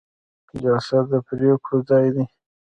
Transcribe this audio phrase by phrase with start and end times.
[0.61, 2.25] جلسه د پریکړو ځای دی